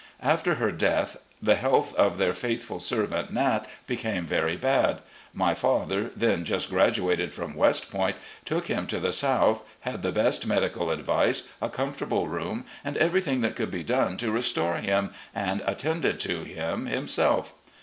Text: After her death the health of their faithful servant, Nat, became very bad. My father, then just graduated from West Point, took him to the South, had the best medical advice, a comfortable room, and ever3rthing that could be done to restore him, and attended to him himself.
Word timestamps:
After 0.23 0.55
her 0.55 0.71
death 0.71 1.17
the 1.43 1.53
health 1.53 1.93
of 1.93 2.17
their 2.17 2.33
faithful 2.33 2.79
servant, 2.79 3.31
Nat, 3.33 3.67
became 3.85 4.25
very 4.25 4.57
bad. 4.57 4.99
My 5.31 5.53
father, 5.53 6.09
then 6.15 6.43
just 6.43 6.71
graduated 6.71 7.35
from 7.35 7.53
West 7.53 7.91
Point, 7.91 8.15
took 8.43 8.65
him 8.65 8.87
to 8.87 8.97
the 8.99 9.13
South, 9.13 9.63
had 9.81 10.01
the 10.01 10.11
best 10.11 10.47
medical 10.47 10.89
advice, 10.89 11.49
a 11.61 11.69
comfortable 11.69 12.27
room, 12.27 12.65
and 12.83 12.95
ever3rthing 12.95 13.43
that 13.43 13.55
could 13.55 13.69
be 13.69 13.83
done 13.83 14.17
to 14.17 14.31
restore 14.31 14.77
him, 14.77 15.11
and 15.35 15.61
attended 15.67 16.19
to 16.21 16.45
him 16.45 16.87
himself. 16.87 17.53